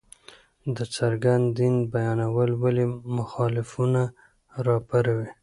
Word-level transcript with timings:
د 0.75 0.77
څرګند 0.95 1.45
دين 1.59 1.75
بيانول 1.93 2.49
ولې 2.63 2.85
مخالفتونه 3.17 4.01
راپاروي!؟ 4.65 5.29